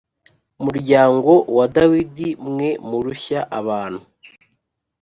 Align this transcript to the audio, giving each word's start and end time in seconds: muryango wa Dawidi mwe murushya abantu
muryango 0.63 1.33
wa 1.57 1.65
Dawidi 1.75 2.27
mwe 2.49 2.69
murushya 2.89 3.41
abantu 3.59 4.01